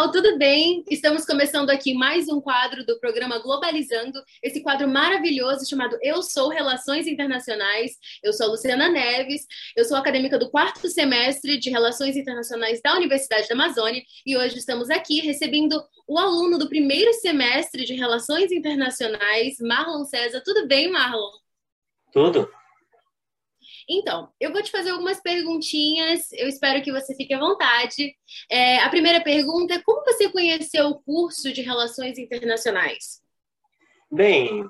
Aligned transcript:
pessoal, 0.00 0.10
tudo 0.10 0.38
bem? 0.38 0.82
Estamos 0.88 1.26
começando 1.26 1.68
aqui 1.68 1.92
mais 1.92 2.28
um 2.28 2.40
quadro 2.40 2.86
do 2.86 2.98
programa 2.98 3.38
Globalizando, 3.38 4.18
esse 4.42 4.62
quadro 4.62 4.88
maravilhoso 4.88 5.68
chamado 5.68 5.98
Eu 6.00 6.22
Sou 6.22 6.48
Relações 6.48 7.06
Internacionais. 7.06 7.98
Eu 8.22 8.32
sou 8.32 8.46
a 8.46 8.50
Luciana 8.50 8.88
Neves, 8.88 9.46
eu 9.76 9.84
sou 9.84 9.96
acadêmica 9.96 10.38
do 10.38 10.50
quarto 10.50 10.88
semestre 10.88 11.58
de 11.58 11.68
Relações 11.68 12.16
Internacionais 12.16 12.80
da 12.80 12.94
Universidade 12.96 13.48
da 13.48 13.54
Amazônia 13.54 14.02
e 14.24 14.36
hoje 14.36 14.56
estamos 14.56 14.88
aqui 14.88 15.20
recebendo 15.20 15.82
o 16.08 16.18
aluno 16.18 16.56
do 16.56 16.68
primeiro 16.68 17.12
semestre 17.14 17.84
de 17.84 17.94
Relações 17.94 18.50
Internacionais, 18.52 19.56
Marlon 19.60 20.04
César. 20.04 20.40
Tudo 20.42 20.66
bem, 20.66 20.90
Marlon? 20.90 21.30
Tudo. 22.12 22.48
Então, 23.92 24.28
eu 24.38 24.52
vou 24.52 24.62
te 24.62 24.70
fazer 24.70 24.90
algumas 24.90 25.20
perguntinhas, 25.20 26.30
eu 26.34 26.46
espero 26.46 26.80
que 26.80 26.92
você 26.92 27.12
fique 27.16 27.34
à 27.34 27.40
vontade. 27.40 28.14
É, 28.48 28.78
a 28.78 28.88
primeira 28.88 29.20
pergunta 29.20 29.74
é: 29.74 29.82
como 29.82 30.04
você 30.04 30.30
conheceu 30.30 30.86
o 30.86 31.02
curso 31.02 31.52
de 31.52 31.60
Relações 31.60 32.16
Internacionais? 32.16 33.20
Bem, 34.08 34.64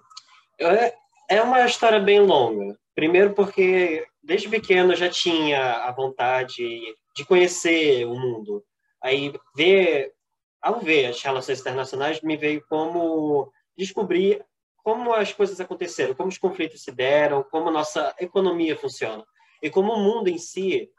é, 0.58 0.94
é 1.28 1.42
uma 1.42 1.66
história 1.66 2.00
bem 2.00 2.18
longa. 2.20 2.74
Primeiro, 2.94 3.34
porque 3.34 4.06
desde 4.22 4.48
pequeno 4.48 4.94
eu 4.94 4.96
já 4.96 5.10
tinha 5.10 5.84
a 5.84 5.92
vontade 5.92 6.80
de 7.14 7.24
conhecer 7.26 8.06
o 8.06 8.14
mundo. 8.14 8.64
Aí, 9.02 9.34
ver, 9.54 10.14
ao 10.62 10.80
ver 10.80 11.06
as 11.06 11.22
relações 11.22 11.60
internacionais, 11.60 12.22
me 12.22 12.38
veio 12.38 12.64
como 12.70 13.52
descobrir 13.76 14.42
como 14.82 15.12
as 15.12 15.32
coisas 15.32 15.60
aconteceram, 15.60 16.14
como 16.14 16.28
os 16.28 16.38
conflitos 16.38 16.82
se 16.82 16.92
deram, 16.92 17.42
como 17.42 17.68
a 17.68 17.72
nossa 17.72 18.14
economia 18.18 18.76
funciona 18.76 19.24
e 19.62 19.70
como 19.70 19.92
o 19.92 19.98
mundo 20.00 20.28
em 20.28 20.38
si, 20.38 20.90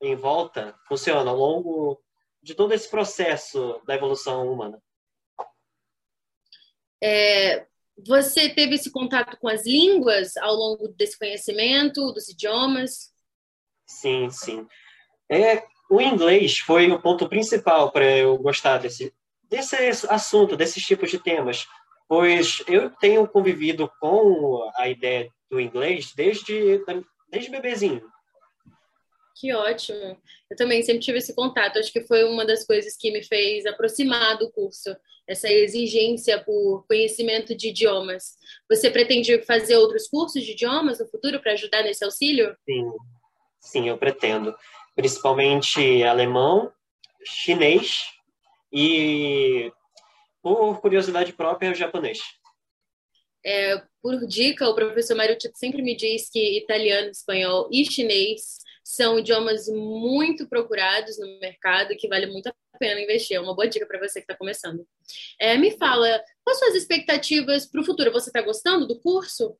em 0.00 0.14
volta, 0.14 0.74
funciona 0.88 1.30
ao 1.30 1.36
longo 1.36 2.02
de 2.42 2.54
todo 2.54 2.72
esse 2.72 2.88
processo 2.88 3.80
da 3.86 3.94
evolução 3.94 4.50
humana. 4.50 4.82
É, 7.02 7.66
você 8.06 8.48
teve 8.48 8.74
esse 8.74 8.90
contato 8.90 9.36
com 9.38 9.48
as 9.48 9.66
línguas 9.66 10.36
ao 10.36 10.54
longo 10.54 10.88
desse 10.88 11.18
conhecimento, 11.18 12.12
dos 12.12 12.28
idiomas? 12.28 13.12
Sim, 13.86 14.30
sim. 14.30 14.66
É, 15.30 15.66
o 15.90 16.00
inglês 16.00 16.58
foi 16.58 16.90
o 16.90 17.00
ponto 17.00 17.28
principal 17.28 17.90
para 17.90 18.04
eu 18.04 18.36
gostar 18.38 18.78
desse, 18.78 19.14
desse 19.42 19.76
assunto, 20.08 20.56
desses 20.56 20.84
tipos 20.84 21.10
de 21.10 21.18
temas, 21.18 21.66
Pois 22.08 22.62
eu 22.68 22.90
tenho 22.90 23.26
convivido 23.26 23.90
com 24.00 24.70
a 24.76 24.88
ideia 24.88 25.28
do 25.50 25.60
inglês 25.60 26.12
desde, 26.14 26.80
desde 27.30 27.50
bebezinho. 27.50 28.02
Que 29.38 29.52
ótimo. 29.52 30.16
Eu 30.50 30.56
também 30.56 30.82
sempre 30.82 31.02
tive 31.02 31.18
esse 31.18 31.34
contato. 31.34 31.78
Acho 31.78 31.92
que 31.92 32.06
foi 32.06 32.24
uma 32.24 32.46
das 32.46 32.64
coisas 32.66 32.96
que 32.96 33.10
me 33.10 33.22
fez 33.22 33.66
aproximar 33.66 34.38
do 34.38 34.50
curso, 34.50 34.96
essa 35.28 35.52
exigência 35.52 36.42
por 36.42 36.86
conhecimento 36.86 37.54
de 37.54 37.68
idiomas. 37.68 38.36
Você 38.70 38.90
pretende 38.90 39.42
fazer 39.42 39.76
outros 39.76 40.08
cursos 40.08 40.42
de 40.42 40.52
idiomas 40.52 41.00
no 41.00 41.08
futuro 41.08 41.40
para 41.40 41.52
ajudar 41.52 41.82
nesse 41.82 42.02
auxílio? 42.02 42.56
Sim, 42.64 42.90
sim, 43.60 43.88
eu 43.88 43.98
pretendo. 43.98 44.54
Principalmente 44.94 46.02
alemão, 46.02 46.72
chinês 47.22 48.04
e 48.72 49.70
por 50.46 50.80
curiosidade 50.80 51.32
própria, 51.32 51.66
é 51.66 51.72
o 51.72 51.74
japonês. 51.74 52.20
É, 53.44 53.82
por 54.00 54.24
dica, 54.28 54.68
o 54.68 54.76
professor 54.76 55.16
Mário 55.16 55.36
Tito 55.36 55.58
sempre 55.58 55.82
me 55.82 55.96
diz 55.96 56.30
que 56.30 56.58
italiano, 56.58 57.10
espanhol 57.10 57.68
e 57.72 57.84
chinês 57.84 58.58
são 58.84 59.18
idiomas 59.18 59.66
muito 59.66 60.48
procurados 60.48 61.18
no 61.18 61.40
mercado 61.40 61.96
que 61.98 62.06
vale 62.06 62.26
muito 62.26 62.46
a 62.46 62.54
pena 62.78 63.00
investir. 63.00 63.36
É 63.36 63.40
uma 63.40 63.56
boa 63.56 63.66
dica 63.66 63.84
para 63.88 63.98
você 63.98 64.20
que 64.20 64.24
está 64.24 64.36
começando. 64.36 64.86
É, 65.40 65.58
me 65.58 65.76
fala, 65.76 66.22
quais 66.44 66.60
são 66.60 66.68
as 66.68 66.76
expectativas 66.76 67.66
para 67.66 67.80
o 67.80 67.84
futuro? 67.84 68.12
Você 68.12 68.28
está 68.28 68.40
gostando 68.40 68.86
do 68.86 69.00
curso? 69.00 69.58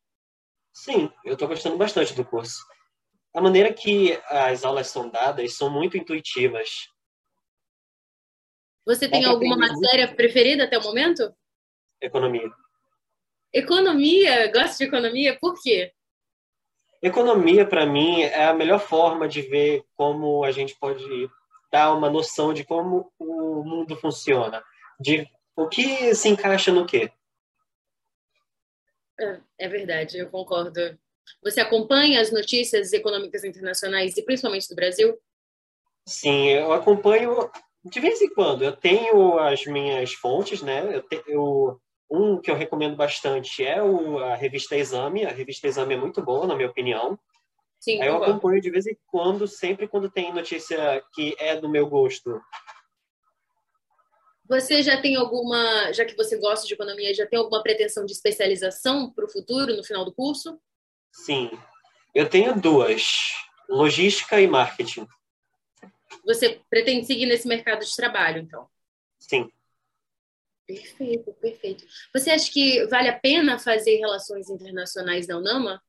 Sim, 0.73 1.11
eu 1.25 1.33
estou 1.33 1.49
gostando 1.49 1.77
bastante 1.77 2.15
do 2.15 2.25
curso. 2.25 2.65
A 3.35 3.41
maneira 3.41 3.73
que 3.73 4.17
as 4.29 4.65
aulas 4.65 4.87
são 4.87 5.11
dadas 5.11 5.55
são 5.55 5.69
muito 5.69 5.97
intuitivas. 5.97 6.95
Você 8.87 9.09
tem 9.09 9.25
alguma 9.25 9.57
matéria 9.57 10.07
preferida 10.15 10.65
até 10.65 10.79
o 10.79 10.83
momento? 10.83 11.35
Economia. 12.01 12.49
Economia? 13.53 14.53
Gosta 14.53 14.79
de 14.79 14.85
economia? 14.85 15.37
Por 15.41 15.61
quê? 15.61 15.93
Economia, 17.03 17.67
para 17.67 17.85
mim, 17.85 18.23
é 18.23 18.45
a 18.45 18.55
melhor 18.55 18.79
forma 18.79 19.29
de 19.29 19.43
ver 19.43 19.85
como 19.97 20.45
a 20.45 20.53
gente 20.53 20.77
pode 20.77 21.29
dar 21.71 21.93
uma 21.93 22.09
noção 22.09 22.55
de 22.55 22.65
como 22.65 23.13
o 23.19 23.65
mundo 23.65 23.97
funciona, 23.97 24.63
de 25.01 25.29
o 25.57 25.69
que 25.69 26.15
se 26.15 26.29
encaixa 26.29 26.73
no 26.73 26.87
quê. 26.87 27.11
É, 29.19 29.41
é 29.59 29.69
verdade, 29.69 30.19
eu 30.19 30.31
concordo. 30.31 30.97
Você 31.43 31.61
acompanha 31.61 32.21
as 32.21 32.31
notícias 32.31 32.93
econômicas 32.93 33.43
internacionais 33.43 34.17
e 34.17 34.23
principalmente 34.23 34.69
do 34.69 34.77
Brasil? 34.77 35.19
Sim, 36.07 36.51
eu 36.51 36.73
acompanho 36.73 37.51
de 37.91 38.01
vez 38.01 38.21
em 38.21 38.29
quando, 38.33 38.63
eu 38.63 38.73
tenho 38.73 39.39
as 39.39 39.65
minhas 39.65 40.13
fontes, 40.13 40.63
né? 40.63 40.97
Eu, 40.97 41.03
te, 41.03 41.23
eu 41.27 41.81
um 42.11 42.41
que 42.41 42.51
eu 42.51 42.55
recomendo 42.55 42.97
bastante 42.97 43.65
é 43.65 43.83
o, 43.83 44.19
a 44.19 44.35
revista 44.37 44.77
Exame. 44.77 45.25
A 45.25 45.31
revista 45.31 45.67
Exame 45.67 45.95
é 45.95 45.97
muito 45.97 46.23
boa, 46.23 46.47
na 46.47 46.55
minha 46.55 46.69
opinião. 46.69 47.19
Sim, 47.81 48.01
Aí 48.01 48.09
eu 48.09 48.23
acompanho 48.23 48.61
de 48.61 48.71
vez 48.71 48.87
em 48.87 48.97
quando, 49.07 49.47
sempre 49.47 49.87
quando 49.87 50.11
tem 50.11 50.33
notícia 50.33 51.03
que 51.15 51.37
é 51.39 51.57
do 51.57 51.69
meu 51.69 51.89
gosto. 51.89 52.41
Você 54.49 54.83
já 54.83 55.01
tem 55.01 55.17
alguma, 55.17 55.93
já 55.93 56.05
que 56.05 56.17
você 56.17 56.39
gosta 56.39 56.67
de 56.67 56.75
economia, 56.75 57.13
já 57.15 57.27
tem 57.27 57.39
alguma 57.39 57.63
pretensão 57.63 58.05
de 58.05 58.13
especialização 58.13 59.11
para 59.11 59.25
o 59.25 59.31
futuro, 59.31 59.77
no 59.77 59.85
final 59.85 60.05
do 60.05 60.15
curso? 60.15 60.59
Sim, 61.13 61.51
eu 62.15 62.29
tenho 62.29 62.59
duas: 62.61 63.33
logística 63.69 64.41
e 64.41 64.47
marketing. 64.47 65.07
Você 66.27 66.61
pretende 66.69 67.07
seguir 67.07 67.27
nesse 67.27 67.47
mercado 67.47 67.85
de 67.85 67.95
trabalho, 67.95 68.43
então? 68.43 68.69
Sim. 69.19 69.51
Perfeito, 70.67 71.33
perfeito. 71.35 71.85
Você 72.13 72.31
acha 72.31 72.51
que 72.51 72.85
vale 72.87 73.09
a 73.09 73.19
pena 73.19 73.59
fazer 73.59 73.97
relações 73.99 74.51
internacionais 74.51 75.27
da 75.27 75.39
UNAMA? 75.39 75.81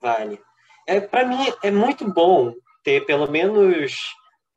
Vale. 0.00 0.40
É, 0.88 1.00
Para 1.00 1.26
mim, 1.26 1.52
é 1.62 1.70
muito 1.70 2.10
bom 2.10 2.54
ter 2.82 3.04
pelo 3.04 3.30
menos 3.30 3.94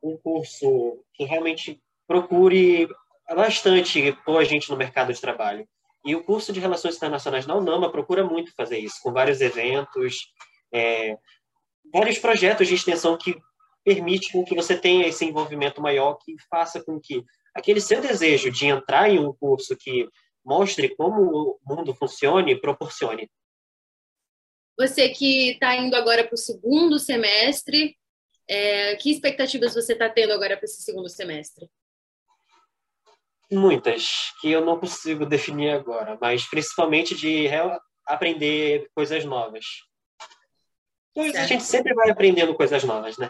um 0.01 0.17
curso 0.17 1.03
que 1.13 1.25
realmente 1.25 1.81
procure 2.07 2.87
bastante 3.35 4.13
pôr 4.23 4.39
a 4.39 4.43
gente 4.43 4.69
no 4.69 4.77
mercado 4.77 5.11
de 5.11 5.19
trabalho. 5.19 5.67
E 6.05 6.15
o 6.15 6.23
curso 6.23 6.53
de 6.53 6.59
Relações 6.59 6.95
Internacionais 6.95 7.45
da 7.45 7.55
UNAMA 7.55 7.91
procura 7.91 8.23
muito 8.23 8.53
fazer 8.55 8.77
isso, 8.77 9.01
com 9.01 9.11
vários 9.11 9.41
eventos, 9.41 10.31
é, 10.71 11.17
vários 11.91 12.19
projetos 12.19 12.67
de 12.67 12.75
extensão 12.75 13.17
que 13.17 13.35
permite 13.85 14.31
com 14.31 14.43
que 14.43 14.55
você 14.55 14.75
tenha 14.75 15.07
esse 15.07 15.23
envolvimento 15.23 15.79
maior 15.79 16.15
que 16.15 16.35
faça 16.49 16.83
com 16.83 16.99
que 16.99 17.23
aquele 17.53 17.79
seu 17.79 18.01
desejo 18.01 18.49
de 18.49 18.65
entrar 18.65 19.09
em 19.09 19.19
um 19.19 19.31
curso 19.31 19.77
que 19.77 20.09
mostre 20.43 20.93
como 20.95 21.21
o 21.21 21.59
mundo 21.63 21.93
funciona 21.93 22.49
e 22.49 22.59
proporcione. 22.59 23.29
Você 24.77 25.09
que 25.09 25.51
está 25.51 25.75
indo 25.75 25.95
agora 25.95 26.25
para 26.25 26.33
o 26.33 26.37
segundo 26.37 26.99
semestre, 26.99 27.95
é, 28.47 28.95
que 28.95 29.11
expectativas 29.11 29.75
você 29.75 29.93
está 29.93 30.09
tendo 30.09 30.33
agora 30.33 30.57
para 30.57 30.65
esse 30.65 30.81
segundo 30.81 31.07
semestre? 31.07 31.69
Muitas, 33.51 34.33
que 34.41 34.51
eu 34.51 34.65
não 34.65 34.79
consigo 34.79 35.25
definir 35.25 35.69
agora, 35.69 36.17
mas 36.19 36.49
principalmente 36.49 37.15
de 37.15 37.47
aprender 38.05 38.89
coisas 38.95 39.23
novas. 39.23 39.63
A 41.15 41.45
gente 41.45 41.63
sempre 41.63 41.93
vai 41.93 42.09
aprendendo 42.09 42.55
coisas 42.55 42.83
novas, 42.83 43.17
né? 43.17 43.29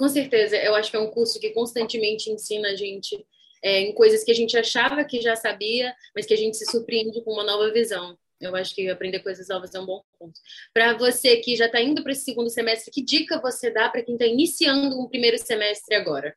Com 0.00 0.08
certeza, 0.08 0.56
eu 0.56 0.74
acho 0.74 0.90
que 0.90 0.96
é 0.96 0.98
um 0.98 1.10
curso 1.10 1.38
que 1.38 1.50
constantemente 1.50 2.30
ensina 2.30 2.68
a 2.68 2.74
gente 2.74 3.22
é, 3.62 3.80
em 3.80 3.92
coisas 3.92 4.24
que 4.24 4.30
a 4.30 4.34
gente 4.34 4.56
achava 4.56 5.04
que 5.04 5.20
já 5.20 5.36
sabia, 5.36 5.94
mas 6.16 6.24
que 6.24 6.32
a 6.32 6.36
gente 6.38 6.56
se 6.56 6.64
surpreende 6.64 7.22
com 7.22 7.34
uma 7.34 7.44
nova 7.44 7.70
visão. 7.70 8.18
Eu 8.40 8.56
acho 8.56 8.74
que 8.74 8.88
aprender 8.88 9.18
coisas 9.18 9.46
novas 9.48 9.74
é 9.74 9.78
um 9.78 9.84
bom 9.84 10.02
ponto. 10.18 10.40
Para 10.72 10.96
você 10.96 11.36
que 11.36 11.54
já 11.54 11.66
está 11.66 11.82
indo 11.82 12.02
para 12.02 12.12
esse 12.12 12.24
segundo 12.24 12.48
semestre, 12.48 12.90
que 12.90 13.02
dica 13.02 13.42
você 13.42 13.70
dá 13.70 13.90
para 13.90 14.02
quem 14.02 14.14
está 14.14 14.24
iniciando 14.24 14.98
um 14.98 15.06
primeiro 15.06 15.36
semestre 15.36 15.94
agora? 15.94 16.34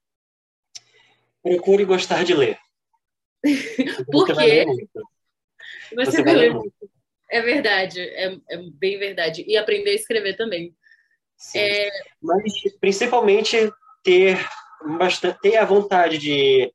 Procure 1.41 1.85
gostar 1.85 2.25
de 2.25 2.33
ler. 2.33 2.57
Por 4.11 4.27
você 4.27 4.65
quê? 4.65 4.65
Você, 5.95 6.11
você 6.11 6.21
vai 6.21 6.35
ler 6.35 6.53
muito. 6.53 6.91
É 7.31 7.41
verdade, 7.41 8.01
é, 8.01 8.37
é 8.49 8.57
bem 8.57 8.99
verdade. 8.99 9.45
E 9.47 9.55
aprender 9.55 9.91
a 9.91 9.95
escrever 9.95 10.35
também. 10.35 10.75
É... 11.55 11.89
Mas 12.21 12.53
principalmente 12.79 13.71
ter 14.03 14.37
bastante, 14.97 15.39
ter 15.41 15.57
a 15.57 15.65
vontade 15.65 16.17
de 16.17 16.73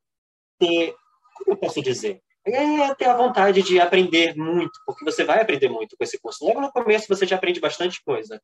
ter, 0.59 0.95
como 1.35 1.53
eu 1.53 1.57
posso 1.57 1.83
dizer? 1.83 2.21
É 2.45 2.95
ter 2.95 3.05
a 3.05 3.17
vontade 3.17 3.63
de 3.63 3.79
aprender 3.79 4.35
muito, 4.35 4.81
porque 4.87 5.05
você 5.05 5.23
vai 5.23 5.41
aprender 5.41 5.69
muito 5.69 5.97
com 5.97 6.05
esse 6.05 6.19
curso. 6.19 6.45
Logo 6.45 6.61
no 6.61 6.73
começo 6.73 7.07
você 7.09 7.27
já 7.27 7.37
aprende 7.37 7.61
bastante 7.61 8.03
coisa. 8.03 8.41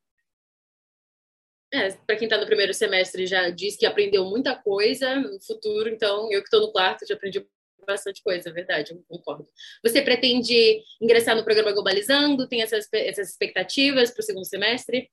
É, 1.73 1.91
para 1.91 2.15
quem 2.15 2.27
está 2.27 2.37
no 2.37 2.45
primeiro 2.45 2.73
semestre 2.73 3.25
já 3.25 3.49
diz 3.49 3.75
que 3.75 3.85
aprendeu 3.85 4.23
muita 4.25 4.55
coisa 4.55 5.15
no 5.15 5.41
futuro, 5.41 5.89
então 5.89 6.31
eu 6.31 6.39
que 6.41 6.47
estou 6.47 6.61
no 6.61 6.71
quarto 6.71 7.05
já 7.07 7.15
aprendi 7.15 7.45
bastante 7.85 8.21
coisa, 8.23 8.49
é 8.49 8.53
verdade, 8.53 8.91
eu 8.91 9.03
concordo. 9.07 9.47
Você 9.83 10.01
pretende 10.01 10.81
ingressar 11.01 11.35
no 11.35 11.43
programa 11.43 11.71
Globalizando? 11.71 12.47
Tem 12.47 12.61
essas, 12.61 12.87
essas 12.91 13.29
expectativas 13.29 14.11
para 14.11 14.21
o 14.21 14.23
segundo 14.23 14.45
semestre? 14.45 15.09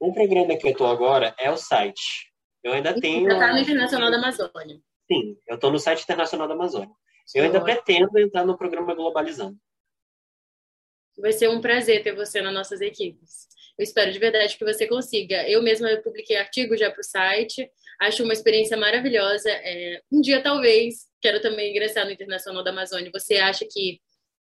O 0.00 0.12
programa 0.12 0.56
que 0.56 0.66
eu 0.66 0.72
estou 0.72 0.86
agora 0.86 1.34
é 1.38 1.50
o 1.50 1.56
site. 1.56 2.32
Eu 2.62 2.72
ainda 2.72 2.90
e 2.90 3.00
tenho. 3.00 3.24
Você 3.24 3.34
está 3.34 3.52
no 3.52 3.58
Internacional 3.58 4.10
da 4.10 4.18
Amazônia. 4.18 4.80
Sim, 5.10 5.38
eu 5.46 5.54
estou 5.54 5.70
no 5.70 5.78
site 5.78 6.02
Internacional 6.02 6.46
da 6.46 6.54
Amazônia. 6.54 6.94
Eu 7.34 7.44
ainda 7.44 7.60
pretendo 7.62 8.18
entrar 8.18 8.44
no 8.44 8.56
programa 8.56 8.94
Globalizando. 8.94 9.56
Vai 11.18 11.32
ser 11.32 11.48
um 11.48 11.60
prazer 11.60 12.02
ter 12.02 12.14
você 12.14 12.40
nas 12.40 12.54
nossas 12.54 12.80
equipes. 12.80 13.48
Eu 13.76 13.82
espero 13.82 14.10
de 14.12 14.18
verdade 14.18 14.56
que 14.56 14.64
você 14.64 14.86
consiga. 14.86 15.48
Eu 15.48 15.62
mesma 15.62 15.88
publiquei 16.02 16.36
artigo 16.36 16.76
já 16.76 16.90
para 16.90 17.00
o 17.00 17.04
site, 17.04 17.70
acho 18.00 18.22
uma 18.22 18.32
experiência 18.32 18.76
maravilhosa. 18.76 19.50
É, 19.50 20.00
um 20.10 20.20
dia, 20.20 20.42
talvez, 20.42 21.06
quero 21.20 21.40
também 21.40 21.70
ingressar 21.70 22.04
no 22.04 22.12
Internacional 22.12 22.62
da 22.64 22.70
Amazônia. 22.70 23.10
Você 23.12 23.36
acha 23.36 23.66
que 23.70 24.00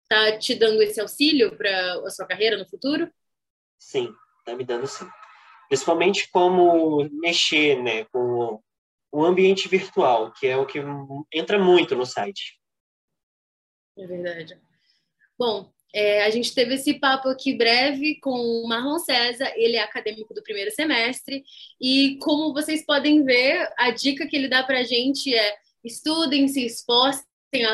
está 0.02 0.38
te 0.38 0.54
dando 0.54 0.82
esse 0.82 1.00
auxílio 1.00 1.56
para 1.56 1.94
a 2.04 2.10
sua 2.10 2.26
carreira 2.26 2.56
no 2.56 2.68
futuro? 2.68 3.10
Sim, 3.78 4.12
está 4.40 4.56
me 4.56 4.64
dando 4.64 4.86
sim. 4.86 5.06
Principalmente 5.70 6.28
como 6.32 7.08
mexer 7.12 7.80
né, 7.80 8.04
com 8.06 8.60
o 9.12 9.24
ambiente 9.24 9.68
virtual, 9.68 10.32
que 10.32 10.48
é 10.48 10.56
o 10.56 10.66
que 10.66 10.80
entra 11.32 11.60
muito 11.60 11.94
no 11.94 12.04
site. 12.04 12.58
É 13.96 14.04
verdade. 14.04 14.60
Bom, 15.38 15.72
é, 15.94 16.24
a 16.24 16.30
gente 16.30 16.52
teve 16.52 16.74
esse 16.74 16.94
papo 16.94 17.28
aqui 17.28 17.54
breve 17.54 18.18
com 18.20 18.32
o 18.32 18.66
Marlon 18.66 18.98
César, 18.98 19.52
ele 19.54 19.76
é 19.76 19.82
acadêmico 19.82 20.34
do 20.34 20.42
primeiro 20.42 20.72
semestre, 20.72 21.44
e 21.80 22.18
como 22.20 22.52
vocês 22.52 22.84
podem 22.84 23.22
ver, 23.22 23.72
a 23.78 23.92
dica 23.92 24.26
que 24.26 24.34
ele 24.34 24.48
dá 24.48 24.64
para 24.64 24.80
a 24.80 24.84
gente 24.84 25.32
é 25.32 25.56
estudem, 25.84 26.48
se 26.48 26.66
esforcem, 26.66 27.24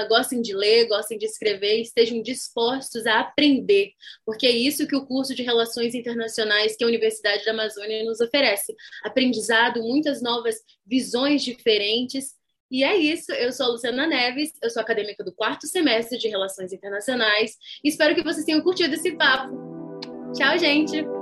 gostem 0.08 0.40
de 0.40 0.54
ler, 0.54 0.86
gostem 0.86 1.18
de 1.18 1.26
escrever, 1.26 1.80
estejam 1.80 2.22
dispostos 2.22 3.06
a 3.06 3.20
aprender, 3.20 3.92
porque 4.24 4.46
é 4.46 4.50
isso 4.50 4.86
que 4.86 4.96
o 4.96 5.06
curso 5.06 5.34
de 5.34 5.42
Relações 5.42 5.94
Internacionais 5.94 6.76
que 6.76 6.84
a 6.84 6.86
Universidade 6.86 7.44
da 7.44 7.52
Amazônia 7.52 8.04
nos 8.04 8.20
oferece. 8.20 8.74
Aprendizado, 9.04 9.82
muitas 9.82 10.22
novas 10.22 10.56
visões 10.86 11.42
diferentes 11.42 12.34
e 12.70 12.82
é 12.82 12.96
isso, 12.96 13.32
eu 13.32 13.52
sou 13.52 13.66
a 13.66 13.68
Luciana 13.70 14.06
Neves, 14.08 14.52
eu 14.60 14.68
sou 14.70 14.82
acadêmica 14.82 15.22
do 15.22 15.32
quarto 15.32 15.66
semestre 15.68 16.18
de 16.18 16.28
Relações 16.28 16.72
Internacionais 16.72 17.56
e 17.84 17.88
espero 17.88 18.14
que 18.14 18.24
vocês 18.24 18.44
tenham 18.44 18.60
curtido 18.60 18.94
esse 18.94 19.12
papo. 19.12 19.54
Tchau, 20.34 20.58
gente! 20.58 21.15